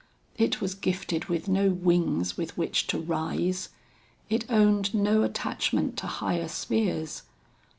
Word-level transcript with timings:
It 0.35 0.59
was 0.61 0.73
gifted 0.73 1.25
with 1.25 1.47
no 1.47 1.69
wings 1.69 2.35
with 2.35 2.57
which 2.57 2.87
to 2.87 2.97
rise. 2.97 3.69
It 4.31 4.49
owned 4.49 4.95
no 4.95 5.21
attachment 5.21 5.95
to 5.97 6.07
higher 6.07 6.47
spheres. 6.47 7.21